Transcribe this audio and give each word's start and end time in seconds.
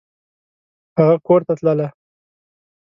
هغه 0.97 1.15
کورته 1.27 1.53
تلله! 1.59 1.87